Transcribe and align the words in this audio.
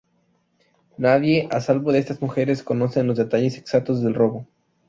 Nadie, 0.97 1.47
a 1.51 1.61
salvo 1.61 1.91
de 1.91 1.99
estas 1.99 2.19
mujeres 2.23 2.63
conocen 2.63 3.05
los 3.05 3.19
detalles 3.19 3.55
exactos 3.59 4.01
del 4.01 4.15
robo. 4.15 4.47